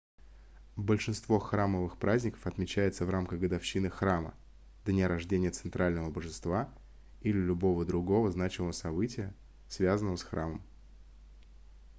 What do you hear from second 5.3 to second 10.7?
центрального божества или любого другого значимого события связанного с храмом